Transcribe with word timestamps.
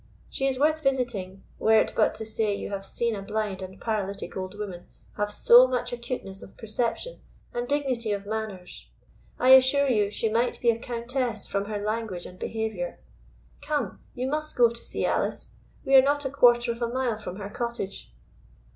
She 0.31 0.47
is 0.47 0.57
worth 0.57 0.81
visiting, 0.81 1.43
were 1.59 1.79
it 1.79 1.93
but 1.95 2.15
to 2.15 2.25
say 2.25 2.55
you 2.55 2.71
have 2.71 2.83
seen 2.83 3.15
a 3.15 3.21
blind 3.21 3.61
and 3.61 3.79
paralytic 3.79 4.35
old 4.35 4.57
woman 4.57 4.87
have 5.15 5.31
so 5.31 5.67
much 5.67 5.93
acuteness 5.93 6.41
of 6.41 6.57
perception 6.57 7.19
and 7.53 7.67
dignity 7.67 8.11
of 8.11 8.25
manners. 8.25 8.87
I 9.37 9.49
assure 9.49 9.87
you, 9.87 10.09
she 10.09 10.27
might 10.27 10.59
be 10.59 10.71
a 10.71 10.79
countess 10.79 11.45
from 11.45 11.65
her 11.65 11.77
language 11.77 12.25
and 12.25 12.39
behaviour. 12.39 12.97
Come, 13.61 13.99
you 14.15 14.25
must 14.25 14.55
go 14.55 14.69
to 14.71 14.83
see 14.83 15.05
Alice; 15.05 15.51
we 15.85 15.93
are 15.95 16.01
not 16.01 16.25
a 16.25 16.31
quarter 16.31 16.71
of 16.71 16.81
a 16.81 16.87
mile 16.89 17.19
from 17.19 17.35
her 17.35 17.51
cottage." 17.51 18.11